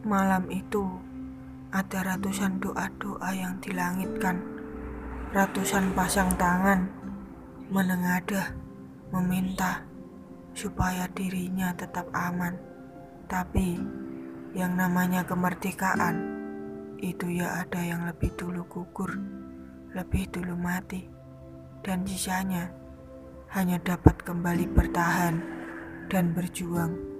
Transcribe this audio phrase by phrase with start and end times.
[0.00, 0.96] Malam itu
[1.76, 4.40] ada ratusan doa-doa yang dilangitkan,
[5.36, 6.88] ratusan pasang tangan
[7.68, 8.56] menengadah,
[9.12, 9.84] meminta
[10.56, 12.56] supaya dirinya tetap aman.
[13.28, 13.76] Tapi
[14.56, 16.16] yang namanya kemerdekaan
[17.04, 19.20] itu ya ada yang lebih dulu gugur,
[19.92, 21.04] lebih dulu mati,
[21.84, 22.72] dan sisanya
[23.52, 25.44] hanya dapat kembali bertahan
[26.08, 27.19] dan berjuang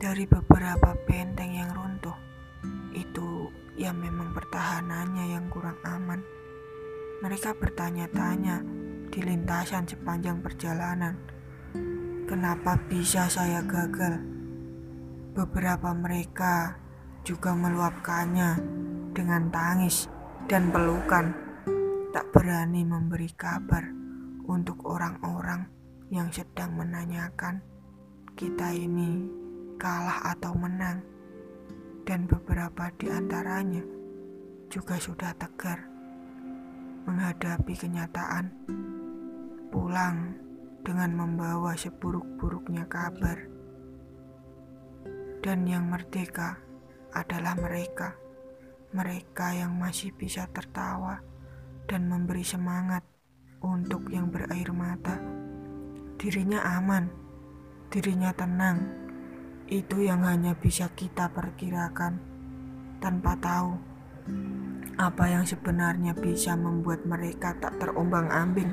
[0.00, 2.16] dari beberapa benteng yang runtuh.
[2.96, 6.24] Itu ya memang pertahanannya yang kurang aman.
[7.20, 8.64] Mereka bertanya-tanya
[9.12, 11.20] di lintasan sepanjang perjalanan,
[12.24, 14.24] kenapa bisa saya gagal?
[15.36, 16.80] Beberapa mereka
[17.20, 18.56] juga meluapkannya
[19.12, 20.08] dengan tangis
[20.48, 21.36] dan pelukan,
[22.16, 23.84] tak berani memberi kabar
[24.48, 25.68] untuk orang-orang
[26.08, 27.60] yang sedang menanyakan
[28.34, 29.40] kita ini
[29.80, 31.00] kalah atau menang,
[32.04, 33.80] dan beberapa di antaranya
[34.68, 35.88] juga sudah tegar
[37.08, 38.52] menghadapi kenyataan
[39.72, 40.36] pulang
[40.84, 43.48] dengan membawa seburuk-buruknya kabar.
[45.40, 46.60] Dan yang merdeka
[47.16, 48.12] adalah mereka,
[48.92, 51.24] mereka yang masih bisa tertawa
[51.88, 53.00] dan memberi semangat
[53.64, 55.16] untuk yang berair mata.
[56.20, 57.08] Dirinya aman,
[57.88, 59.09] dirinya tenang,
[59.70, 62.18] itu yang hanya bisa kita perkirakan
[62.98, 63.78] tanpa tahu
[64.98, 68.68] apa yang sebenarnya bisa membuat mereka tak terombang-ambing.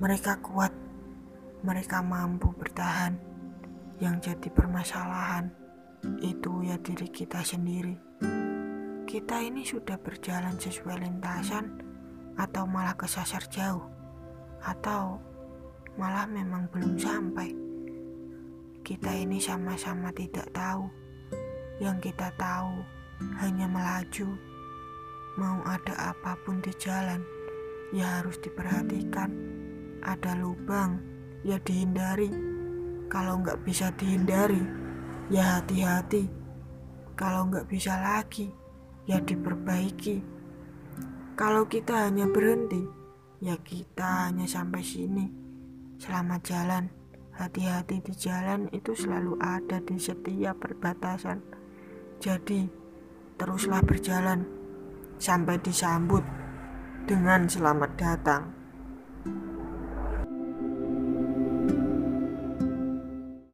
[0.00, 0.72] Mereka kuat,
[1.62, 3.14] mereka mampu bertahan
[4.02, 5.52] yang jadi permasalahan
[6.18, 7.94] itu ya diri kita sendiri.
[9.04, 11.70] Kita ini sudah berjalan sesuai lintasan
[12.34, 13.86] atau malah kesasar jauh
[14.64, 15.20] atau
[15.94, 17.63] malah memang belum sampai.
[18.84, 20.92] Kita ini sama-sama tidak tahu.
[21.80, 22.84] Yang kita tahu
[23.40, 24.36] hanya melaju.
[25.40, 27.24] Mau ada apa pun di jalan,
[27.90, 29.32] ya harus diperhatikan.
[30.04, 31.00] Ada lubang,
[31.42, 32.54] ya dihindari
[33.14, 34.58] kalau nggak bisa dihindari,
[35.30, 36.26] ya hati-hati.
[37.14, 38.50] Kalau nggak bisa lagi,
[39.06, 40.18] ya diperbaiki.
[41.38, 42.82] Kalau kita hanya berhenti,
[43.38, 45.30] ya kita hanya sampai sini.
[45.94, 47.03] Selamat jalan.
[47.34, 51.42] Hati-hati di jalan itu selalu ada di setiap perbatasan.
[52.22, 52.70] Jadi,
[53.34, 54.46] teruslah berjalan
[55.18, 56.22] sampai disambut
[57.10, 58.63] dengan selamat datang.